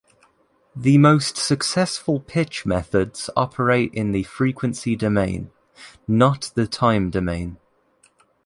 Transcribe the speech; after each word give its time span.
The 0.75 0.97
most 0.97 1.37
successful 1.37 2.21
pitch 2.21 2.65
methods 2.65 3.29
operate 3.35 3.93
in 3.93 4.13
the 4.13 4.23
frequency 4.23 4.95
domain, 4.95 5.51
not 6.07 6.49
the 6.55 6.65
time 6.65 7.11
domain. 7.11 7.59